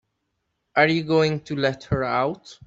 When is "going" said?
1.03-1.41